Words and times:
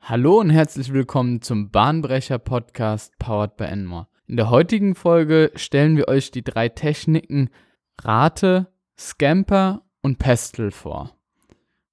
Hallo 0.00 0.38
und 0.38 0.50
herzlich 0.50 0.92
willkommen 0.92 1.42
zum 1.42 1.70
Bahnbrecher 1.70 2.38
Podcast 2.38 3.18
powered 3.18 3.56
by 3.56 3.64
Enmore. 3.64 4.06
In 4.26 4.36
der 4.36 4.50
heutigen 4.50 4.94
Folge 4.94 5.50
stellen 5.56 5.96
wir 5.96 6.08
euch 6.08 6.30
die 6.30 6.44
drei 6.44 6.68
Techniken 6.68 7.50
Rate, 8.00 8.68
Scamper 8.98 9.82
und 10.02 10.18
Pestel 10.18 10.70
vor. 10.70 11.16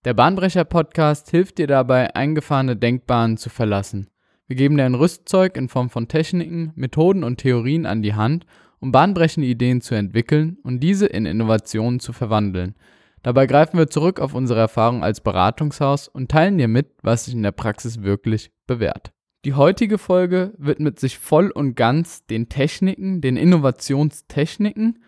Der 0.05 0.13
Bahnbrecher 0.13 0.63
Podcast 0.63 1.31
hilft 1.31 1.57
dir 1.57 1.67
dabei, 1.67 2.15
eingefahrene 2.15 2.75
Denkbahnen 2.75 3.37
zu 3.37 3.49
verlassen. 3.49 4.09
Wir 4.47 4.55
geben 4.55 4.77
dir 4.77 4.85
ein 4.85 4.95
Rüstzeug 4.95 5.57
in 5.57 5.69
Form 5.69 5.89
von 5.89 6.07
Techniken, 6.07 6.71
Methoden 6.75 7.23
und 7.23 7.37
Theorien 7.37 7.85
an 7.85 8.01
die 8.01 8.13
Hand, 8.13 8.45
um 8.79 8.91
bahnbrechende 8.91 9.47
Ideen 9.47 9.81
zu 9.81 9.95
entwickeln 9.95 10.57
und 10.63 10.81
diese 10.81 11.07
in 11.07 11.25
Innovationen 11.25 11.99
zu 11.99 12.13
verwandeln– 12.13 12.75
Dabei 13.23 13.47
greifen 13.47 13.77
wir 13.77 13.89
zurück 13.89 14.19
auf 14.19 14.33
unsere 14.33 14.59
Erfahrung 14.59 15.03
als 15.03 15.21
Beratungshaus 15.21 16.09
und 16.09 16.29
teilen 16.29 16.57
dir 16.57 16.67
mit, 16.67 16.91
was 17.01 17.25
sich 17.25 17.33
in 17.33 17.43
der 17.43 17.53
Praxis 17.53 18.03
wirklich 18.03 18.51
bewährt. 18.67 19.13
Die 19.45 19.53
heutige 19.53 19.97
Folge 19.97 20.53
widmet 20.57 20.99
sich 20.99 21.17
voll 21.17 21.49
und 21.49 21.75
ganz 21.75 22.25
den 22.25 22.49
Techniken, 22.49 23.21
den 23.21 23.37
Innovationstechniken 23.37 24.99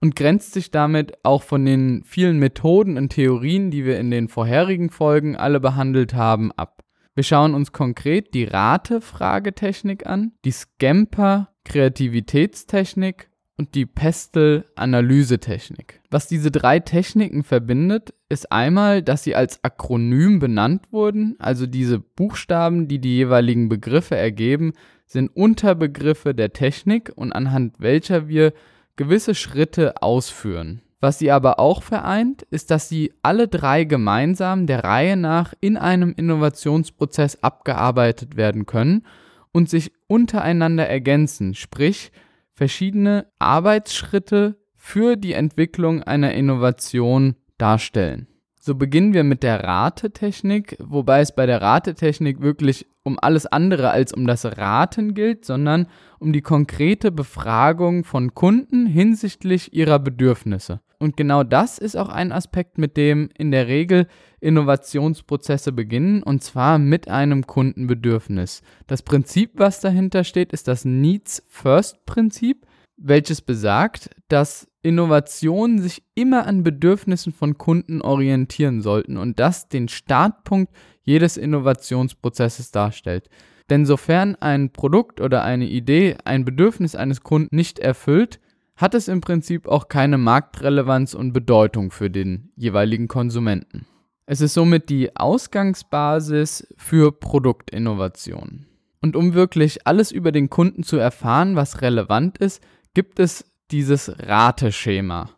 und 0.00 0.16
grenzt 0.16 0.54
sich 0.54 0.70
damit 0.70 1.12
auch 1.22 1.42
von 1.42 1.64
den 1.64 2.02
vielen 2.04 2.38
Methoden 2.38 2.96
und 2.96 3.10
Theorien, 3.10 3.70
die 3.70 3.84
wir 3.84 3.98
in 3.98 4.10
den 4.10 4.28
vorherigen 4.28 4.88
Folgen 4.90 5.36
alle 5.36 5.60
behandelt 5.60 6.14
haben, 6.14 6.52
ab. 6.52 6.82
Wir 7.14 7.24
schauen 7.24 7.54
uns 7.54 7.72
konkret 7.72 8.34
die 8.34 8.44
Rate-Fragetechnik 8.44 10.06
an, 10.06 10.32
die 10.44 10.52
Scamper-Kreativitätstechnik 10.52 13.29
und 13.56 13.74
die 13.74 13.86
Pestel-Analysetechnik. 13.86 16.00
Was 16.10 16.28
diese 16.28 16.50
drei 16.50 16.80
Techniken 16.80 17.44
verbindet, 17.44 18.14
ist 18.28 18.50
einmal, 18.50 19.02
dass 19.02 19.22
sie 19.22 19.34
als 19.34 19.62
Akronym 19.62 20.38
benannt 20.38 20.92
wurden, 20.92 21.36
also 21.38 21.66
diese 21.66 21.98
Buchstaben, 21.98 22.88
die 22.88 23.00
die 23.00 23.16
jeweiligen 23.16 23.68
Begriffe 23.68 24.16
ergeben, 24.16 24.72
sind 25.06 25.34
Unterbegriffe 25.34 26.34
der 26.34 26.52
Technik 26.52 27.12
und 27.14 27.32
anhand 27.32 27.80
welcher 27.80 28.28
wir 28.28 28.52
gewisse 28.96 29.34
Schritte 29.34 30.02
ausführen. 30.02 30.82
Was 31.00 31.18
sie 31.18 31.30
aber 31.30 31.58
auch 31.58 31.82
vereint, 31.82 32.42
ist, 32.50 32.70
dass 32.70 32.88
sie 32.88 33.12
alle 33.22 33.48
drei 33.48 33.84
gemeinsam 33.84 34.66
der 34.66 34.84
Reihe 34.84 35.16
nach 35.16 35.54
in 35.60 35.78
einem 35.78 36.12
Innovationsprozess 36.14 37.42
abgearbeitet 37.42 38.36
werden 38.36 38.66
können 38.66 39.06
und 39.52 39.70
sich 39.70 39.92
untereinander 40.06 40.86
ergänzen, 40.86 41.54
sprich 41.54 42.12
verschiedene 42.60 43.24
Arbeitsschritte 43.38 44.58
für 44.76 45.16
die 45.16 45.32
Entwicklung 45.32 46.02
einer 46.02 46.34
Innovation 46.34 47.36
darstellen. 47.56 48.26
So 48.60 48.74
beginnen 48.74 49.14
wir 49.14 49.24
mit 49.24 49.42
der 49.42 49.64
Ratetechnik, 49.64 50.76
wobei 50.78 51.20
es 51.20 51.34
bei 51.34 51.46
der 51.46 51.62
Ratetechnik 51.62 52.42
wirklich 52.42 52.86
um 53.02 53.18
alles 53.18 53.46
andere 53.46 53.92
als 53.92 54.12
um 54.12 54.26
das 54.26 54.44
Raten 54.44 55.14
gilt, 55.14 55.46
sondern 55.46 55.86
um 56.18 56.34
die 56.34 56.42
konkrete 56.42 57.10
Befragung 57.10 58.04
von 58.04 58.34
Kunden 58.34 58.84
hinsichtlich 58.84 59.72
ihrer 59.72 59.98
Bedürfnisse. 59.98 60.82
Und 61.00 61.16
genau 61.16 61.44
das 61.44 61.78
ist 61.78 61.96
auch 61.96 62.10
ein 62.10 62.30
Aspekt, 62.30 62.76
mit 62.76 62.98
dem 62.98 63.30
in 63.36 63.50
der 63.50 63.66
Regel 63.66 64.06
Innovationsprozesse 64.40 65.72
beginnen, 65.72 66.22
und 66.22 66.44
zwar 66.44 66.78
mit 66.78 67.08
einem 67.08 67.46
Kundenbedürfnis. 67.46 68.60
Das 68.86 69.02
Prinzip, 69.02 69.52
was 69.54 69.80
dahinter 69.80 70.24
steht, 70.24 70.52
ist 70.52 70.68
das 70.68 70.84
Needs 70.84 71.42
First 71.48 72.04
Prinzip, 72.04 72.66
welches 72.98 73.40
besagt, 73.40 74.10
dass 74.28 74.68
Innovationen 74.82 75.80
sich 75.80 76.02
immer 76.14 76.46
an 76.46 76.62
Bedürfnissen 76.62 77.32
von 77.32 77.56
Kunden 77.56 78.02
orientieren 78.02 78.82
sollten 78.82 79.16
und 79.16 79.40
das 79.40 79.68
den 79.68 79.88
Startpunkt 79.88 80.70
jedes 81.02 81.38
Innovationsprozesses 81.38 82.72
darstellt. 82.72 83.30
Denn 83.70 83.86
sofern 83.86 84.36
ein 84.36 84.70
Produkt 84.70 85.20
oder 85.20 85.44
eine 85.44 85.66
Idee 85.66 86.16
ein 86.24 86.44
Bedürfnis 86.44 86.94
eines 86.94 87.22
Kunden 87.22 87.56
nicht 87.56 87.78
erfüllt, 87.78 88.38
hat 88.80 88.94
es 88.94 89.08
im 89.08 89.20
Prinzip 89.20 89.68
auch 89.68 89.88
keine 89.88 90.16
Marktrelevanz 90.16 91.12
und 91.12 91.32
Bedeutung 91.32 91.90
für 91.90 92.08
den 92.08 92.50
jeweiligen 92.56 93.08
Konsumenten. 93.08 93.86
Es 94.24 94.40
ist 94.40 94.54
somit 94.54 94.88
die 94.88 95.14
Ausgangsbasis 95.16 96.66
für 96.76 97.12
Produktinnovation. 97.12 98.66
Und 99.02 99.16
um 99.16 99.34
wirklich 99.34 99.86
alles 99.86 100.12
über 100.12 100.32
den 100.32 100.48
Kunden 100.48 100.82
zu 100.82 100.96
erfahren, 100.96 101.56
was 101.56 101.82
relevant 101.82 102.38
ist, 102.38 102.62
gibt 102.94 103.18
es 103.18 103.44
dieses 103.70 104.12
Rateschema. 104.18 105.30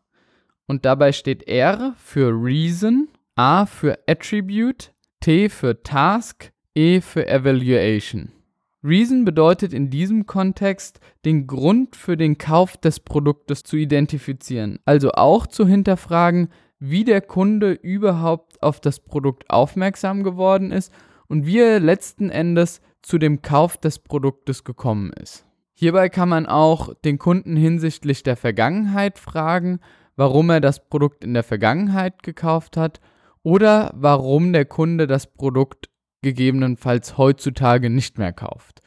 Und 0.67 0.85
dabei 0.85 1.13
steht 1.13 1.49
R 1.49 1.95
für 1.97 2.29
Reason, 2.29 3.09
A 3.35 3.67
für 3.67 3.99
Attribute, 4.07 4.93
T 5.21 5.49
für 5.49 5.83
Task, 5.83 6.53
E 6.75 7.01
für 7.01 7.27
Evaluation. 7.27 8.31
Reason 8.85 9.25
bedeutet 9.25 9.73
in 9.73 9.91
diesem 9.91 10.27
Kontext, 10.27 10.99
den 11.25 11.47
Grund 11.47 11.95
für 11.95 12.17
den 12.17 12.37
Kauf 12.37 12.77
des 12.77 12.99
Produktes 12.99 13.63
zu 13.63 13.77
identifizieren, 13.77 14.81
also 14.85 15.13
auch 15.13 15.47
zu 15.47 15.69
hinterfragen, 15.69 16.49
wie 16.81 17.05
der 17.05 17.21
Kunde 17.21 17.73
überhaupt 17.73 18.61
auf 18.61 18.81
das 18.81 18.99
Produkt 18.99 19.49
aufmerksam 19.51 20.25
geworden 20.25 20.73
ist 20.73 20.93
und 21.29 21.47
wie 21.47 21.61
er 21.61 21.79
letzten 21.79 22.29
Endes 22.29 22.81
zu 23.03 23.19
dem 23.19 23.41
Kauf 23.41 23.77
des 23.77 24.01
Produktes 24.01 24.65
gekommen 24.65 25.13
ist. 25.13 25.47
Hierbei 25.75 26.09
kann 26.09 26.29
man 26.29 26.47
auch 26.47 26.93
den 27.05 27.19
Kunden 27.19 27.57
hinsichtlich 27.57 28.25
der 28.25 28.37
Vergangenheit 28.37 29.19
fragen, 29.19 29.79
warum 30.17 30.51
er 30.51 30.61
das 30.61 30.89
Produkt 30.89 31.23
in 31.23 31.35
der 31.35 31.45
Vergangenheit 31.45 32.25
gekauft 32.25 32.77
hat 32.77 33.01
oder 33.45 33.93
warum 33.95 34.53
der 34.53 34.65
Kunde 34.65 35.07
das 35.07 35.33
Produkt 35.33 35.89
gegebenenfalls 36.23 37.19
heutzutage 37.19 37.91
nicht 37.91 38.19
mehr 38.19 38.33
kauft. 38.33 38.81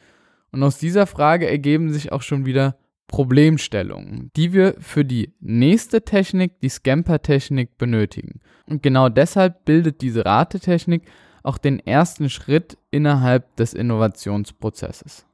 Und 0.52 0.62
aus 0.62 0.78
dieser 0.78 1.06
Frage 1.06 1.48
ergeben 1.48 1.92
sich 1.92 2.12
auch 2.12 2.22
schon 2.22 2.46
wieder 2.46 2.76
Problemstellungen, 3.08 4.30
die 4.36 4.52
wir 4.52 4.74
für 4.80 5.04
die 5.04 5.32
nächste 5.40 6.02
Technik, 6.02 6.58
die 6.60 6.68
Scamper-Technik, 6.68 7.78
benötigen. 7.78 8.40
Und 8.66 8.82
genau 8.82 9.08
deshalb 9.08 9.64
bildet 9.64 10.00
diese 10.00 10.24
Ratetechnik 10.24 11.02
auch 11.42 11.58
den 11.58 11.78
ersten 11.78 12.28
Schritt 12.28 12.76
innerhalb 12.90 13.54
des 13.56 13.74
Innovationsprozesses. 13.74 15.26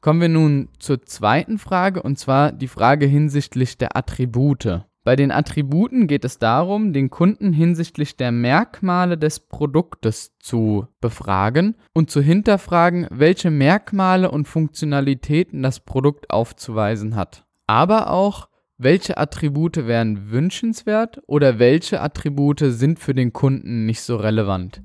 Kommen 0.00 0.22
wir 0.22 0.30
nun 0.30 0.70
zur 0.78 1.02
zweiten 1.02 1.58
Frage, 1.58 2.02
und 2.02 2.18
zwar 2.18 2.52
die 2.52 2.68
Frage 2.68 3.04
hinsichtlich 3.04 3.76
der 3.76 3.96
Attribute. 3.96 4.86
Bei 5.10 5.16
den 5.16 5.32
Attributen 5.32 6.06
geht 6.06 6.24
es 6.24 6.38
darum, 6.38 6.92
den 6.92 7.10
Kunden 7.10 7.52
hinsichtlich 7.52 8.16
der 8.16 8.30
Merkmale 8.30 9.18
des 9.18 9.40
Produktes 9.40 10.38
zu 10.38 10.86
befragen 11.00 11.74
und 11.92 12.12
zu 12.12 12.20
hinterfragen, 12.20 13.08
welche 13.10 13.50
Merkmale 13.50 14.30
und 14.30 14.46
Funktionalitäten 14.46 15.64
das 15.64 15.80
Produkt 15.80 16.30
aufzuweisen 16.30 17.16
hat. 17.16 17.44
Aber 17.66 18.12
auch, 18.12 18.48
welche 18.78 19.18
Attribute 19.18 19.88
wären 19.88 20.30
wünschenswert 20.30 21.20
oder 21.26 21.58
welche 21.58 22.00
Attribute 22.00 22.60
sind 22.60 23.00
für 23.00 23.12
den 23.12 23.32
Kunden 23.32 23.86
nicht 23.86 24.02
so 24.02 24.14
relevant. 24.14 24.80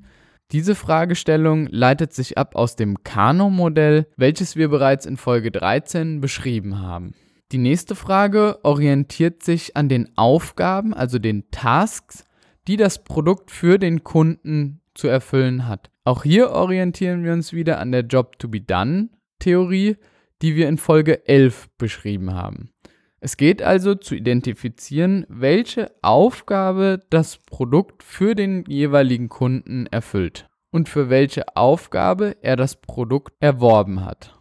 Diese 0.50 0.74
Fragestellung 0.74 1.68
leitet 1.70 2.12
sich 2.12 2.36
ab 2.36 2.56
aus 2.56 2.74
dem 2.74 3.04
Kano-Modell, 3.04 4.08
welches 4.16 4.56
wir 4.56 4.70
bereits 4.70 5.06
in 5.06 5.18
Folge 5.18 5.52
13 5.52 6.20
beschrieben 6.20 6.80
haben. 6.80 7.14
Die 7.52 7.58
nächste 7.58 7.94
Frage 7.94 8.58
orientiert 8.64 9.44
sich 9.44 9.76
an 9.76 9.88
den 9.88 10.16
Aufgaben, 10.16 10.92
also 10.92 11.20
den 11.20 11.48
Tasks, 11.52 12.24
die 12.66 12.76
das 12.76 13.04
Produkt 13.04 13.52
für 13.52 13.78
den 13.78 14.02
Kunden 14.02 14.80
zu 14.94 15.06
erfüllen 15.06 15.68
hat. 15.68 15.90
Auch 16.04 16.24
hier 16.24 16.50
orientieren 16.50 17.22
wir 17.22 17.32
uns 17.32 17.52
wieder 17.52 17.78
an 17.78 17.92
der 17.92 18.02
Job 18.02 18.38
to 18.40 18.48
be 18.48 18.60
done 18.60 19.10
Theorie, 19.38 19.96
die 20.42 20.56
wir 20.56 20.68
in 20.68 20.78
Folge 20.78 21.26
11 21.28 21.68
beschrieben 21.78 22.34
haben. 22.34 22.70
Es 23.20 23.36
geht 23.36 23.62
also 23.62 23.94
zu 23.94 24.14
identifizieren, 24.14 25.24
welche 25.28 25.92
Aufgabe 26.02 27.00
das 27.10 27.38
Produkt 27.38 28.02
für 28.02 28.34
den 28.34 28.64
jeweiligen 28.66 29.28
Kunden 29.28 29.86
erfüllt 29.86 30.48
und 30.70 30.88
für 30.88 31.10
welche 31.10 31.56
Aufgabe 31.56 32.36
er 32.42 32.56
das 32.56 32.80
Produkt 32.80 33.32
erworben 33.40 34.04
hat. 34.04 34.36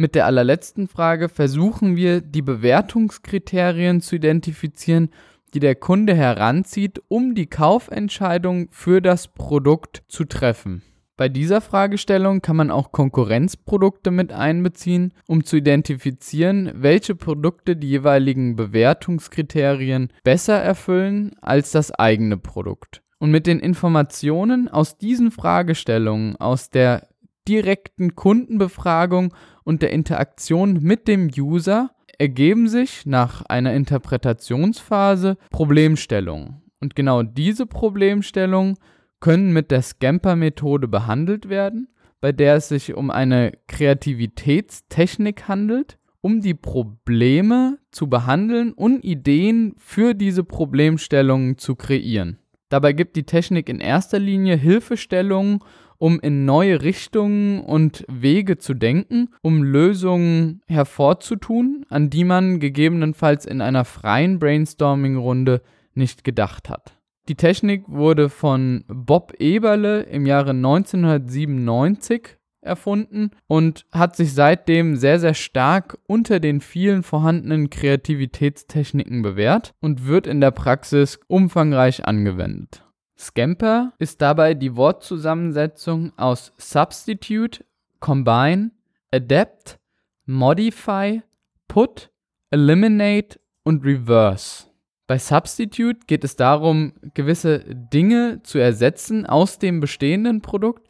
Mit 0.00 0.14
der 0.14 0.26
allerletzten 0.26 0.86
Frage 0.86 1.28
versuchen 1.28 1.96
wir, 1.96 2.20
die 2.20 2.40
Bewertungskriterien 2.40 4.00
zu 4.00 4.14
identifizieren, 4.14 5.10
die 5.54 5.58
der 5.58 5.74
Kunde 5.74 6.14
heranzieht, 6.14 7.02
um 7.08 7.34
die 7.34 7.46
Kaufentscheidung 7.46 8.68
für 8.70 9.02
das 9.02 9.26
Produkt 9.26 10.04
zu 10.06 10.24
treffen. 10.24 10.82
Bei 11.16 11.28
dieser 11.28 11.60
Fragestellung 11.60 12.42
kann 12.42 12.54
man 12.54 12.70
auch 12.70 12.92
Konkurrenzprodukte 12.92 14.12
mit 14.12 14.32
einbeziehen, 14.32 15.14
um 15.26 15.42
zu 15.42 15.56
identifizieren, 15.56 16.70
welche 16.76 17.16
Produkte 17.16 17.74
die 17.74 17.88
jeweiligen 17.88 18.54
Bewertungskriterien 18.54 20.12
besser 20.22 20.62
erfüllen 20.62 21.32
als 21.40 21.72
das 21.72 21.90
eigene 21.90 22.36
Produkt. 22.36 23.02
Und 23.18 23.32
mit 23.32 23.48
den 23.48 23.58
Informationen 23.58 24.68
aus 24.68 24.96
diesen 24.96 25.32
Fragestellungen, 25.32 26.36
aus 26.36 26.70
der 26.70 27.08
direkten 27.48 28.14
Kundenbefragung 28.14 29.34
und 29.64 29.82
der 29.82 29.90
Interaktion 29.90 30.80
mit 30.82 31.08
dem 31.08 31.30
User 31.36 31.90
ergeben 32.18 32.68
sich 32.68 33.06
nach 33.06 33.42
einer 33.46 33.72
Interpretationsphase 33.74 35.38
Problemstellungen. 35.50 36.62
Und 36.80 36.94
genau 36.94 37.22
diese 37.22 37.66
Problemstellungen 37.66 38.76
können 39.20 39.52
mit 39.52 39.70
der 39.70 39.82
Scamper-Methode 39.82 40.88
behandelt 40.88 41.48
werden, 41.48 41.88
bei 42.20 42.32
der 42.32 42.56
es 42.56 42.68
sich 42.68 42.94
um 42.94 43.10
eine 43.10 43.52
Kreativitätstechnik 43.66 45.48
handelt, 45.48 45.98
um 46.20 46.40
die 46.40 46.54
Probleme 46.54 47.78
zu 47.90 48.08
behandeln 48.08 48.72
und 48.72 49.04
Ideen 49.04 49.74
für 49.78 50.14
diese 50.14 50.44
Problemstellungen 50.44 51.58
zu 51.58 51.76
kreieren. 51.76 52.38
Dabei 52.68 52.92
gibt 52.92 53.16
die 53.16 53.24
Technik 53.24 53.68
in 53.68 53.80
erster 53.80 54.18
Linie 54.18 54.56
Hilfestellungen, 54.56 55.60
um 55.98 56.18
in 56.20 56.44
neue 56.44 56.82
Richtungen 56.82 57.60
und 57.60 58.04
Wege 58.08 58.58
zu 58.58 58.74
denken, 58.74 59.28
um 59.42 59.62
Lösungen 59.62 60.62
hervorzutun, 60.66 61.84
an 61.88 62.10
die 62.10 62.24
man 62.24 62.60
gegebenenfalls 62.60 63.44
in 63.44 63.60
einer 63.60 63.84
freien 63.84 64.38
Brainstorming-Runde 64.38 65.62
nicht 65.94 66.24
gedacht 66.24 66.70
hat. 66.70 66.94
Die 67.28 67.34
Technik 67.34 67.84
wurde 67.88 68.30
von 68.30 68.84
Bob 68.88 69.34
Eberle 69.38 70.02
im 70.02 70.24
Jahre 70.24 70.50
1997 70.50 72.38
erfunden 72.62 73.30
und 73.46 73.84
hat 73.92 74.16
sich 74.16 74.32
seitdem 74.34 74.96
sehr, 74.96 75.20
sehr 75.20 75.34
stark 75.34 75.98
unter 76.06 76.40
den 76.40 76.60
vielen 76.60 77.02
vorhandenen 77.02 77.70
Kreativitätstechniken 77.70 79.22
bewährt 79.22 79.74
und 79.80 80.06
wird 80.06 80.26
in 80.26 80.40
der 80.40 80.50
Praxis 80.52 81.20
umfangreich 81.26 82.06
angewendet. 82.06 82.87
Scamper 83.18 83.92
ist 83.98 84.22
dabei 84.22 84.54
die 84.54 84.76
Wortzusammensetzung 84.76 86.12
aus 86.16 86.52
Substitute, 86.56 87.64
Combine, 88.00 88.70
Adapt, 89.12 89.78
Modify, 90.26 91.22
Put, 91.66 92.10
Eliminate 92.50 93.40
und 93.64 93.84
Reverse. 93.84 94.66
Bei 95.08 95.18
Substitute 95.18 96.00
geht 96.06 96.22
es 96.22 96.36
darum, 96.36 96.92
gewisse 97.14 97.60
Dinge 97.60 98.42
zu 98.42 98.58
ersetzen 98.58 99.26
aus 99.26 99.58
dem 99.58 99.80
bestehenden 99.80 100.42
Produkt, 100.42 100.86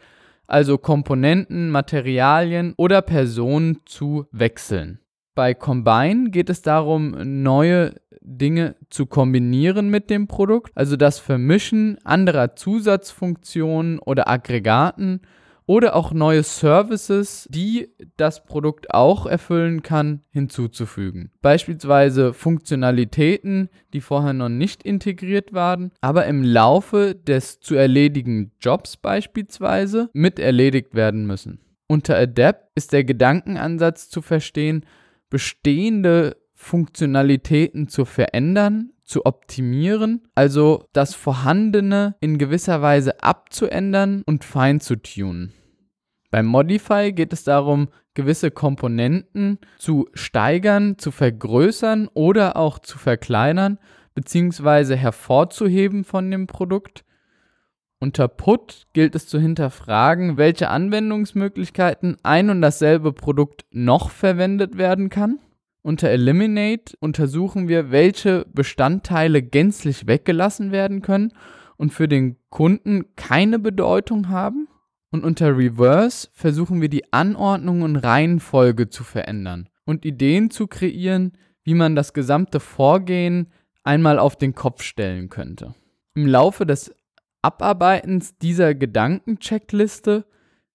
also 0.46 0.76
Komponenten, 0.76 1.70
Materialien 1.70 2.74
oder 2.76 3.00
Personen 3.00 3.80
zu 3.86 4.26
wechseln. 4.32 5.00
Bei 5.34 5.54
Combine 5.54 6.30
geht 6.30 6.50
es 6.50 6.62
darum, 6.62 7.42
neue 7.42 7.94
Dinge 8.28 8.76
zu 8.90 9.06
kombinieren 9.06 9.88
mit 9.88 10.10
dem 10.10 10.26
Produkt, 10.28 10.72
also 10.74 10.96
das 10.96 11.18
Vermischen 11.18 11.98
anderer 12.04 12.54
Zusatzfunktionen 12.54 13.98
oder 13.98 14.28
Aggregaten 14.28 15.22
oder 15.68 15.94
auch 15.94 16.12
neue 16.12 16.42
Services, 16.42 17.46
die 17.50 17.88
das 18.16 18.44
Produkt 18.46 18.94
auch 18.94 19.26
erfüllen 19.26 19.82
kann, 19.82 20.22
hinzuzufügen. 20.30 21.30
Beispielsweise 21.42 22.32
Funktionalitäten, 22.32 23.68
die 23.92 24.00
vorher 24.00 24.32
noch 24.32 24.48
nicht 24.48 24.82
integriert 24.82 25.52
waren, 25.52 25.92
aber 26.00 26.24
im 26.24 26.42
Laufe 26.42 27.14
des 27.14 27.60
zu 27.60 27.74
erledigen 27.74 28.52
Jobs 28.60 28.96
beispielsweise 28.96 30.08
mit 30.14 30.38
erledigt 30.38 30.94
werden 30.94 31.26
müssen. 31.26 31.60
Unter 31.86 32.16
Adapt 32.16 32.70
ist 32.74 32.94
der 32.94 33.04
Gedankenansatz 33.04 34.08
zu 34.08 34.22
verstehen, 34.22 34.86
bestehende 35.28 36.36
Funktionalitäten 36.60 37.86
zu 37.86 38.04
verändern, 38.04 38.90
zu 39.04 39.24
optimieren, 39.24 40.26
also 40.34 40.84
das 40.92 41.14
Vorhandene 41.14 42.16
in 42.20 42.36
gewisser 42.36 42.82
Weise 42.82 43.22
abzuändern 43.22 44.22
und 44.26 44.44
fein 44.44 44.80
zu 44.80 44.96
tunen. 44.96 45.54
Beim 46.32 46.46
Modify 46.46 47.12
geht 47.12 47.32
es 47.32 47.44
darum, 47.44 47.88
gewisse 48.12 48.50
Komponenten 48.50 49.58
zu 49.78 50.08
steigern, 50.14 50.98
zu 50.98 51.12
vergrößern 51.12 52.08
oder 52.12 52.56
auch 52.56 52.80
zu 52.80 52.98
verkleinern 52.98 53.78
bzw. 54.14 54.96
hervorzuheben 54.96 56.02
von 56.02 56.28
dem 56.28 56.48
Produkt. 56.48 57.04
Unter 58.00 58.26
Put 58.26 58.88
gilt 58.92 59.14
es 59.14 59.28
zu 59.28 59.38
hinterfragen, 59.38 60.36
welche 60.36 60.70
Anwendungsmöglichkeiten 60.70 62.16
ein 62.24 62.50
und 62.50 62.60
dasselbe 62.62 63.12
Produkt 63.12 63.64
noch 63.70 64.10
verwendet 64.10 64.76
werden 64.76 65.08
kann. 65.08 65.38
Unter 65.88 66.10
Eliminate 66.10 66.98
untersuchen 67.00 67.66
wir, 67.66 67.90
welche 67.90 68.44
Bestandteile 68.52 69.40
gänzlich 69.40 70.06
weggelassen 70.06 70.70
werden 70.70 71.00
können 71.00 71.32
und 71.78 71.94
für 71.94 72.08
den 72.08 72.36
Kunden 72.50 73.16
keine 73.16 73.58
Bedeutung 73.58 74.28
haben. 74.28 74.68
Und 75.10 75.24
unter 75.24 75.56
Reverse 75.56 76.28
versuchen 76.34 76.82
wir 76.82 76.90
die 76.90 77.10
Anordnung 77.10 77.80
und 77.80 77.96
Reihenfolge 77.96 78.90
zu 78.90 79.02
verändern 79.02 79.70
und 79.86 80.04
Ideen 80.04 80.50
zu 80.50 80.66
kreieren, 80.66 81.32
wie 81.64 81.72
man 81.72 81.96
das 81.96 82.12
gesamte 82.12 82.60
Vorgehen 82.60 83.50
einmal 83.82 84.18
auf 84.18 84.36
den 84.36 84.54
Kopf 84.54 84.82
stellen 84.82 85.30
könnte. 85.30 85.74
Im 86.14 86.26
Laufe 86.26 86.66
des 86.66 86.94
Abarbeitens 87.40 88.36
dieser 88.36 88.74
Gedankencheckliste 88.74 90.26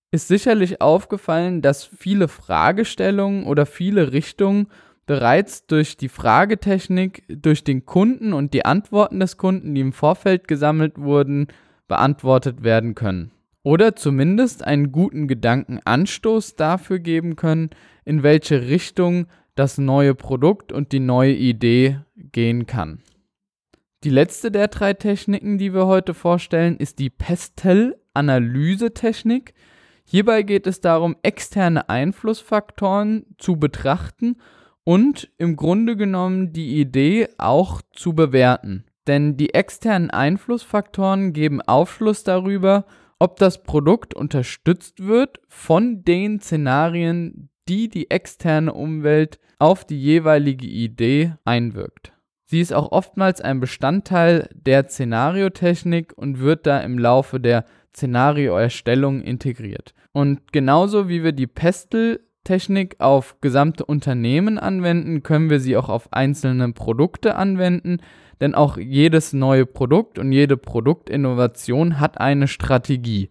ist 0.09 0.27
sicherlich 0.27 0.81
aufgefallen, 0.81 1.61
dass 1.61 1.85
viele 1.85 2.27
Fragestellungen 2.27 3.43
oder 3.43 3.67
viele 3.67 4.11
Richtungen 4.11 4.69
bereits 5.05 5.67
durch 5.67 5.97
die 5.97 6.09
Fragetechnik, 6.09 7.23
durch 7.27 7.63
den 7.63 7.85
Kunden 7.85 8.33
und 8.33 8.53
die 8.53 8.65
Antworten 8.65 9.19
des 9.19 9.37
Kunden, 9.37 9.75
die 9.75 9.81
im 9.81 9.93
Vorfeld 9.93 10.47
gesammelt 10.47 10.97
wurden, 10.97 11.47
beantwortet 11.87 12.63
werden 12.63 12.95
können 12.95 13.31
oder 13.63 13.95
zumindest 13.95 14.63
einen 14.63 14.91
guten 14.91 15.27
Gedankenanstoß 15.27 16.57
dafür 16.57 16.99
geben 16.99 17.35
können, 17.35 17.71
in 18.05 18.21
welche 18.21 18.67
Richtung 18.67 19.25
das 19.55 19.77
neue 19.77 20.15
Produkt 20.15 20.71
und 20.71 20.91
die 20.91 20.99
neue 20.99 21.33
Idee 21.33 21.99
gehen 22.15 22.67
kann. 22.67 23.01
Die 24.03 24.09
letzte 24.09 24.49
der 24.51 24.67
drei 24.67 24.93
Techniken, 24.93 25.57
die 25.57 25.73
wir 25.73 25.87
heute 25.87 26.13
vorstellen, 26.13 26.75
ist 26.75 26.99
die 26.99 27.09
Pestel-Analyse-Technik. 27.09 29.53
Hierbei 30.03 30.43
geht 30.43 30.67
es 30.67 30.81
darum, 30.81 31.15
externe 31.23 31.87
Einflussfaktoren 31.87 33.25
zu 33.37 33.55
betrachten 33.55 34.35
und 34.83 35.29
im 35.37 35.55
Grunde 35.55 35.95
genommen 35.95 36.53
die 36.53 36.79
Idee 36.79 37.29
auch 37.37 37.81
zu 37.93 38.13
bewerten. 38.13 38.85
Denn 39.07 39.37
die 39.37 39.53
externen 39.53 40.11
Einflussfaktoren 40.11 41.33
geben 41.33 41.61
Aufschluss 41.61 42.23
darüber, 42.23 42.85
ob 43.19 43.37
das 43.37 43.63
Produkt 43.63 44.13
unterstützt 44.13 45.05
wird 45.05 45.39
von 45.47 46.03
den 46.03 46.39
Szenarien, 46.39 47.49
die 47.67 47.89
die 47.89 48.11
externe 48.11 48.73
Umwelt 48.73 49.39
auf 49.59 49.85
die 49.85 50.01
jeweilige 50.01 50.67
Idee 50.67 51.33
einwirkt. 51.45 52.13
Sie 52.45 52.59
ist 52.59 52.73
auch 52.73 52.91
oftmals 52.91 53.41
ein 53.41 53.59
Bestandteil 53.59 54.49
der 54.53 54.87
Szenariotechnik 54.87 56.13
und 56.15 56.39
wird 56.39 56.67
da 56.67 56.81
im 56.81 56.99
Laufe 56.99 57.39
der 57.39 57.65
Szenarioerstellung 57.95 59.21
integriert. 59.21 59.93
Und 60.11 60.51
genauso 60.51 61.09
wie 61.09 61.23
wir 61.23 61.31
die 61.31 61.47
Pestel-Technik 62.43 62.95
auf 62.99 63.39
gesamte 63.41 63.85
Unternehmen 63.85 64.57
anwenden, 64.57 65.23
können 65.23 65.49
wir 65.49 65.59
sie 65.59 65.77
auch 65.77 65.89
auf 65.89 66.11
einzelne 66.11 66.71
Produkte 66.73 67.35
anwenden, 67.35 67.97
denn 68.41 68.55
auch 68.55 68.77
jedes 68.77 69.33
neue 69.33 69.65
Produkt 69.65 70.19
und 70.19 70.31
jede 70.31 70.57
Produktinnovation 70.57 71.99
hat 71.99 72.19
eine 72.19 72.47
Strategie. 72.47 73.29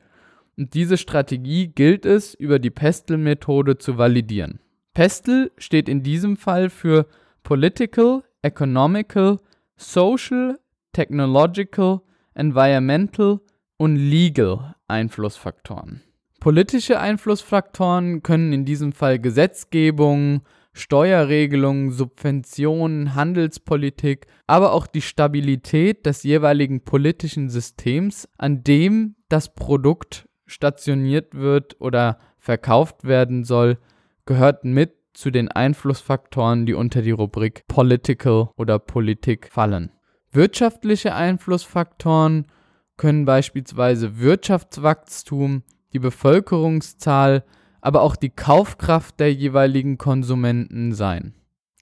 Und 0.56 0.74
diese 0.74 0.96
Strategie 0.96 1.68
gilt 1.68 2.06
es 2.06 2.34
über 2.34 2.58
die 2.58 2.70
Pestel-Methode 2.70 3.78
zu 3.78 3.98
validieren. 3.98 4.60
Pestel 4.94 5.50
steht 5.58 5.88
in 5.88 6.02
diesem 6.02 6.36
Fall 6.36 6.70
für 6.70 7.06
Political, 7.42 8.22
Economical, 8.42 9.38
Social, 9.76 10.58
Technological, 10.92 12.00
Environmental 12.34 13.40
und 13.76 13.96
Legal 13.96 14.74
Einflussfaktoren. 14.88 16.02
Politische 16.42 16.98
Einflussfaktoren 16.98 18.24
können 18.24 18.52
in 18.52 18.64
diesem 18.64 18.90
Fall 18.90 19.20
Gesetzgebung, 19.20 20.42
Steuerregelungen, 20.72 21.92
Subventionen, 21.92 23.14
Handelspolitik, 23.14 24.26
aber 24.48 24.72
auch 24.72 24.88
die 24.88 25.02
Stabilität 25.02 26.04
des 26.04 26.24
jeweiligen 26.24 26.82
politischen 26.82 27.48
Systems, 27.48 28.28
an 28.38 28.64
dem 28.64 29.14
das 29.28 29.54
Produkt 29.54 30.28
stationiert 30.44 31.36
wird 31.36 31.80
oder 31.80 32.18
verkauft 32.40 33.04
werden 33.04 33.44
soll, 33.44 33.78
gehört 34.26 34.64
mit 34.64 34.96
zu 35.12 35.30
den 35.30 35.48
Einflussfaktoren, 35.48 36.66
die 36.66 36.74
unter 36.74 37.02
die 37.02 37.12
Rubrik 37.12 37.62
Political 37.68 38.48
oder 38.56 38.80
Politik 38.80 39.48
fallen. 39.52 39.92
Wirtschaftliche 40.32 41.14
Einflussfaktoren 41.14 42.48
können 42.96 43.26
beispielsweise 43.26 44.18
Wirtschaftswachstum, 44.18 45.62
die 45.92 45.98
Bevölkerungszahl, 45.98 47.44
aber 47.80 48.02
auch 48.02 48.16
die 48.16 48.30
Kaufkraft 48.30 49.20
der 49.20 49.32
jeweiligen 49.32 49.98
Konsumenten 49.98 50.92
sein. 50.92 51.34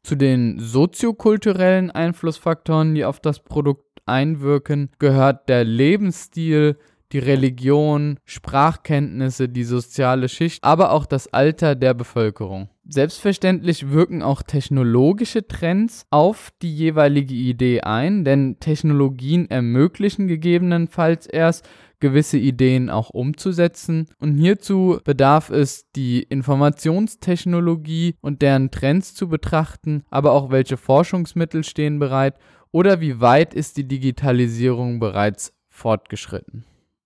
Zu 0.02 0.16
den 0.16 0.58
soziokulturellen 0.58 1.90
Einflussfaktoren, 1.90 2.94
die 2.94 3.04
auf 3.04 3.20
das 3.20 3.40
Produkt 3.40 4.00
einwirken, 4.06 4.90
gehört 4.98 5.48
der 5.48 5.64
Lebensstil, 5.64 6.76
die 7.12 7.18
Religion, 7.18 8.18
Sprachkenntnisse, 8.24 9.48
die 9.48 9.64
soziale 9.64 10.28
Schicht, 10.28 10.62
aber 10.62 10.92
auch 10.92 11.06
das 11.06 11.32
Alter 11.32 11.74
der 11.74 11.92
Bevölkerung. 11.92 12.68
Selbstverständlich 12.88 13.90
wirken 13.90 14.22
auch 14.22 14.42
technologische 14.42 15.46
Trends 15.46 16.06
auf 16.10 16.50
die 16.62 16.74
jeweilige 16.74 17.34
Idee 17.34 17.80
ein, 17.82 18.24
denn 18.24 18.58
Technologien 18.60 19.50
ermöglichen 19.50 20.28
gegebenenfalls 20.28 21.26
erst 21.26 21.68
gewisse 22.00 22.38
Ideen 22.38 22.90
auch 22.90 23.10
umzusetzen. 23.10 24.08
Und 24.18 24.36
hierzu 24.36 24.98
bedarf 25.04 25.50
es, 25.50 25.90
die 25.94 26.22
Informationstechnologie 26.22 28.16
und 28.20 28.42
deren 28.42 28.70
Trends 28.70 29.14
zu 29.14 29.28
betrachten, 29.28 30.02
aber 30.10 30.32
auch 30.32 30.50
welche 30.50 30.76
Forschungsmittel 30.76 31.64
stehen 31.64 31.98
bereit 31.98 32.34
oder 32.72 33.00
wie 33.00 33.20
weit 33.20 33.54
ist 33.54 33.76
die 33.76 33.86
Digitalisierung 33.86 35.00
bereits 35.00 35.52
fortgeschritten. 35.68 36.64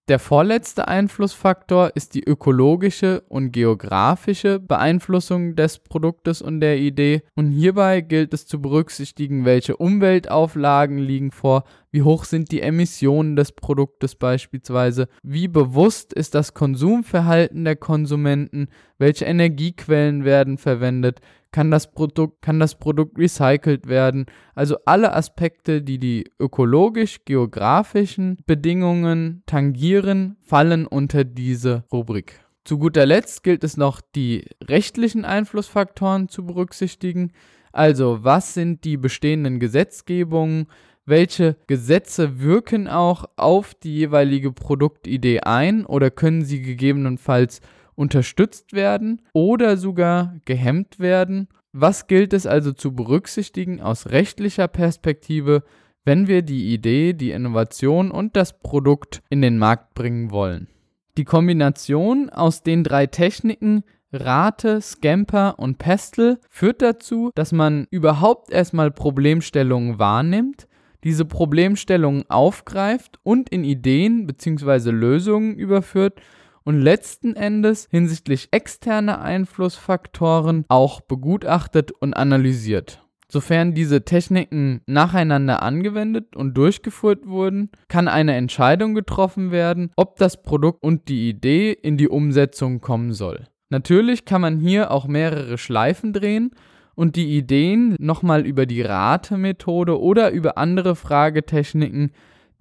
Der 0.08 0.18
vorletzte 0.18 0.86
Einflussfaktor 0.86 1.92
ist 1.94 2.14
die 2.14 2.24
ökologische 2.24 3.22
und 3.30 3.52
geografische 3.52 4.60
Beeinflussung 4.60 5.56
des 5.56 5.78
Produktes 5.78 6.42
und 6.42 6.60
der 6.60 6.76
Idee 6.76 7.22
und 7.36 7.50
hierbei 7.50 8.02
gilt 8.02 8.34
es 8.34 8.46
zu 8.46 8.60
berücksichtigen, 8.60 9.46
welche 9.46 9.78
Umweltauflagen 9.78 10.98
liegen 10.98 11.30
vor, 11.30 11.64
wie 11.94 12.02
hoch 12.02 12.24
sind 12.24 12.50
die 12.50 12.60
Emissionen 12.60 13.36
des 13.36 13.52
Produktes 13.52 14.16
beispielsweise, 14.16 15.06
wie 15.22 15.46
bewusst 15.46 16.12
ist 16.12 16.34
das 16.34 16.52
Konsumverhalten 16.52 17.64
der 17.64 17.76
Konsumenten, 17.76 18.66
welche 18.98 19.26
Energiequellen 19.26 20.24
werden 20.24 20.58
verwendet, 20.58 21.20
kann 21.52 21.70
das 21.70 21.92
Produkt, 21.92 22.42
kann 22.42 22.58
das 22.58 22.80
Produkt 22.80 23.16
recycelt 23.16 23.86
werden. 23.86 24.26
Also 24.56 24.76
alle 24.86 25.14
Aspekte, 25.14 25.82
die 25.82 26.00
die 26.00 26.28
ökologisch-geografischen 26.40 28.38
Bedingungen 28.44 29.44
tangieren, 29.46 30.36
fallen 30.40 30.88
unter 30.88 31.22
diese 31.22 31.84
Rubrik. 31.92 32.40
Zu 32.64 32.78
guter 32.78 33.06
Letzt 33.06 33.44
gilt 33.44 33.62
es 33.62 33.76
noch, 33.76 34.00
die 34.16 34.46
rechtlichen 34.64 35.24
Einflussfaktoren 35.24 36.28
zu 36.28 36.44
berücksichtigen. 36.44 37.30
Also 37.70 38.24
was 38.24 38.54
sind 38.54 38.82
die 38.82 38.96
bestehenden 38.96 39.60
Gesetzgebungen, 39.60 40.66
welche 41.06 41.56
Gesetze 41.66 42.40
wirken 42.40 42.88
auch 42.88 43.24
auf 43.36 43.74
die 43.74 43.94
jeweilige 43.94 44.52
Produktidee 44.52 45.40
ein 45.40 45.84
oder 45.84 46.10
können 46.10 46.44
sie 46.44 46.62
gegebenenfalls 46.62 47.60
unterstützt 47.94 48.72
werden 48.72 49.22
oder 49.32 49.76
sogar 49.76 50.34
gehemmt 50.44 50.98
werden. 50.98 51.48
Was 51.72 52.06
gilt 52.06 52.32
es 52.32 52.46
also 52.46 52.72
zu 52.72 52.94
berücksichtigen 52.94 53.80
aus 53.80 54.10
rechtlicher 54.10 54.68
Perspektive, 54.68 55.62
wenn 56.04 56.28
wir 56.28 56.42
die 56.42 56.72
Idee, 56.72 57.12
die 57.12 57.30
Innovation 57.30 58.10
und 58.10 58.36
das 58.36 58.58
Produkt 58.58 59.22
in 59.30 59.42
den 59.42 59.58
Markt 59.58 59.94
bringen 59.94 60.30
wollen? 60.30 60.68
Die 61.16 61.24
Kombination 61.24 62.28
aus 62.30 62.62
den 62.62 62.82
drei 62.82 63.06
Techniken 63.06 63.84
Rate, 64.12 64.80
Scamper 64.80 65.58
und 65.58 65.78
Pestle 65.78 66.38
führt 66.48 66.82
dazu, 66.82 67.30
dass 67.34 67.52
man 67.52 67.86
überhaupt 67.90 68.50
erstmal 68.50 68.90
Problemstellungen 68.90 69.98
wahrnimmt, 69.98 70.68
diese 71.04 71.24
Problemstellungen 71.24 72.24
aufgreift 72.28 73.20
und 73.22 73.48
in 73.50 73.62
Ideen 73.62 74.26
bzw. 74.26 74.90
Lösungen 74.90 75.56
überführt 75.56 76.20
und 76.64 76.80
letzten 76.80 77.36
Endes 77.36 77.86
hinsichtlich 77.90 78.48
externer 78.50 79.20
Einflussfaktoren 79.20 80.64
auch 80.68 81.02
begutachtet 81.02 81.92
und 81.92 82.14
analysiert. 82.14 83.00
Sofern 83.28 83.74
diese 83.74 84.04
Techniken 84.04 84.80
nacheinander 84.86 85.62
angewendet 85.62 86.36
und 86.36 86.54
durchgeführt 86.54 87.26
wurden, 87.26 87.70
kann 87.88 88.06
eine 88.06 88.34
Entscheidung 88.34 88.94
getroffen 88.94 89.50
werden, 89.50 89.90
ob 89.96 90.16
das 90.16 90.42
Produkt 90.42 90.82
und 90.82 91.08
die 91.08 91.28
Idee 91.28 91.72
in 91.72 91.96
die 91.96 92.08
Umsetzung 92.08 92.80
kommen 92.80 93.12
soll. 93.12 93.46
Natürlich 93.70 94.24
kann 94.24 94.40
man 94.40 94.58
hier 94.58 94.90
auch 94.90 95.06
mehrere 95.06 95.58
Schleifen 95.58 96.12
drehen 96.12 96.52
und 96.94 97.16
die 97.16 97.36
Ideen 97.36 97.96
nochmal 97.98 98.46
über 98.46 98.66
die 98.66 98.82
Ratemethode 98.82 100.00
oder 100.00 100.30
über 100.30 100.58
andere 100.58 100.96
Fragetechniken 100.96 102.12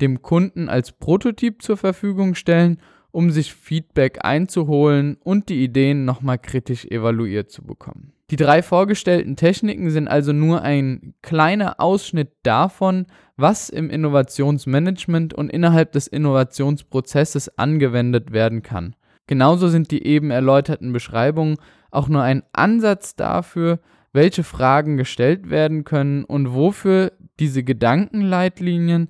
dem 0.02 0.22
Kunden 0.22 0.70
als 0.70 0.92
Prototyp 0.92 1.62
zur 1.62 1.78
Verfügung 1.78 2.36
stellen 2.36 2.80
um 3.14 3.30
sich 3.30 3.54
Feedback 3.54 4.26
einzuholen 4.26 5.18
und 5.24 5.48
die 5.50 5.64
Ideen 5.64 6.04
nochmal 6.04 6.40
kritisch 6.40 6.86
evaluiert 6.86 7.52
zu 7.52 7.64
bekommen. 7.64 8.12
Die 8.32 8.36
drei 8.36 8.64
vorgestellten 8.64 9.36
Techniken 9.36 9.92
sind 9.92 10.08
also 10.08 10.34
nur 10.34 10.64
ein 10.64 11.14
kleiner 11.22 11.80
Ausschnitt 11.80 12.32
davon, 12.42 13.06
was 13.38 13.70
im 13.70 13.92
Innovationsmanagement 13.92 15.36
und 15.36 15.52
innerhalb 15.52 15.92
des 15.92 16.08
Innovationsprozesses 16.08 17.58
angewendet 17.60 18.32
werden 18.32 18.64
kann. 18.64 18.96
Genauso 19.28 19.68
sind 19.68 19.92
die 19.92 20.04
eben 20.06 20.32
erläuterten 20.32 20.92
Beschreibungen 20.92 21.58
auch 21.92 22.10
nur 22.10 22.24
ein 22.24 22.42
Ansatz 22.52 23.16
dafür, 23.16 23.80
welche 24.14 24.44
Fragen 24.44 24.96
gestellt 24.98 25.50
werden 25.50 25.84
können 25.84 26.24
und 26.24 26.54
wofür 26.54 27.12
diese 27.40 27.64
Gedankenleitlinien 27.64 29.10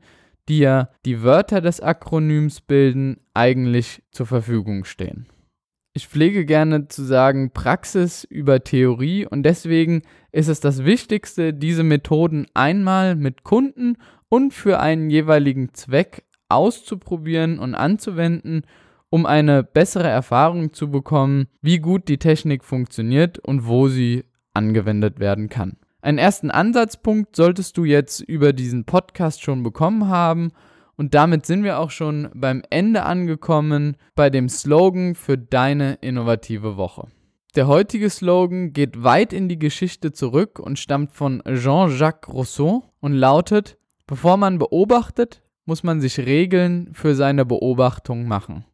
die 0.50 0.60
ja 0.60 0.90
die 1.06 1.24
Wörter 1.24 1.62
des 1.62 1.80
Akronyms 1.80 2.62
bilden, 2.62 3.18
eigentlich 3.34 4.04
zur 4.12 4.26
Verfügung 4.26 4.84
stehen. 4.86 5.28
Ich 5.94 6.08
pflege 6.08 6.46
gerne 6.46 6.88
zu 6.88 7.04
sagen 7.04 7.52
Praxis 7.52 8.24
über 8.24 8.64
Theorie 8.64 9.28
und 9.28 9.44
deswegen 9.44 10.02
ist 10.32 10.48
es 10.48 10.60
das 10.60 10.84
Wichtigste, 10.86 11.54
diese 11.54 11.84
Methoden 11.84 12.48
einmal 12.56 13.16
mit 13.16 13.44
Kunden 13.44 13.98
und 14.28 14.54
für 14.54 14.80
einen 14.80 15.12
jeweiligen 15.12 15.74
Zweck 15.74 16.24
auszuprobieren 16.50 17.60
und 17.60 17.76
anzuwenden, 17.76 18.64
um 19.12 19.28
eine 19.28 19.64
bessere 19.64 20.08
Erfahrung 20.08 20.74
zu 20.74 20.90
bekommen, 20.90 21.46
wie 21.62 21.78
gut 21.78 22.08
die 22.08 22.18
Technik 22.18 22.64
funktioniert 22.64 23.38
und 23.38 23.68
wo 23.68 23.88
sie 23.88 24.24
angewendet 24.54 25.20
werden 25.20 25.50
kann. 25.50 25.78
Einen 26.02 26.18
ersten 26.18 26.52
Ansatzpunkt 26.52 27.36
solltest 27.36 27.78
du 27.78 27.86
jetzt 27.86 28.20
über 28.20 28.52
diesen 28.52 28.84
Podcast 28.84 29.42
schon 29.42 29.64
bekommen 29.64 30.10
haben. 30.10 30.52
Und 30.96 31.14
damit 31.14 31.46
sind 31.46 31.64
wir 31.64 31.80
auch 31.80 31.92
schon 31.92 32.30
beim 32.34 32.62
Ende 32.70 33.04
angekommen 33.04 33.96
bei 34.16 34.30
dem 34.30 34.50
Slogan 34.50 35.16
für 35.16 35.38
deine 35.38 35.94
innovative 36.02 36.78
Woche. 36.78 37.08
Der 37.56 37.68
heutige 37.68 38.10
Slogan 38.10 38.74
geht 38.74 39.04
weit 39.04 39.32
in 39.32 39.48
die 39.48 39.60
Geschichte 39.60 40.12
zurück 40.12 40.60
und 40.60 40.78
stammt 40.78 41.14
von 41.14 41.42
Jean-Jacques 41.46 42.34
Rousseau 42.34 42.84
und 43.00 43.14
lautet, 43.14 43.78
bevor 44.08 44.38
man 44.38 44.58
beobachtet, 44.58 45.42
muss 45.66 45.84
man 45.84 46.02
sich 46.02 46.20
Regeln 46.20 46.90
für 46.94 47.16
seine 47.16 47.46
Beobachtung 47.46 48.28
machen. 48.28 48.66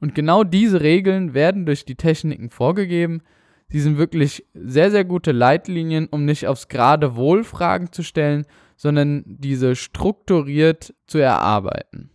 Und 0.00 0.14
genau 0.14 0.44
diese 0.44 0.80
Regeln 0.80 1.34
werden 1.34 1.66
durch 1.66 1.84
die 1.84 1.94
Techniken 1.94 2.50
vorgegeben, 2.50 3.22
Sie 3.70 3.80
sind 3.80 3.98
wirklich 3.98 4.44
sehr, 4.52 4.90
sehr 4.90 5.04
gute 5.04 5.32
Leitlinien, 5.32 6.08
um 6.10 6.24
nicht 6.24 6.48
aufs 6.48 6.68
gerade 6.68 7.14
Wohl 7.14 7.44
Fragen 7.44 7.92
zu 7.92 8.02
stellen, 8.02 8.44
sondern 8.76 9.22
diese 9.26 9.76
strukturiert 9.76 10.94
zu 11.06 11.18
erarbeiten. 11.18 12.10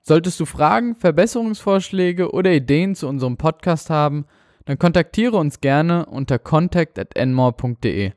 Solltest 0.00 0.40
du 0.40 0.46
Fragen, 0.46 0.94
Verbesserungsvorschläge 0.94 2.32
oder 2.32 2.52
Ideen 2.52 2.94
zu 2.94 3.08
unserem 3.08 3.36
Podcast 3.36 3.90
haben, 3.90 4.26
dann 4.64 4.78
kontaktiere 4.78 5.36
uns 5.36 5.60
gerne 5.60 6.06
unter 6.06 6.38
contact@enmore.de. 6.38 8.12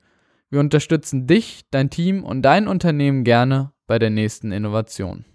Wir 0.50 0.60
unterstützen 0.60 1.28
dich, 1.28 1.66
dein 1.72 1.90
Team 1.90 2.24
und 2.24 2.42
dein 2.44 2.68
Unternehmen 2.68 3.26
gerne 3.26 3.74
bei 3.88 4.00
der 4.00 4.10
nächsten 4.10 4.52
Innovation. 4.54 5.26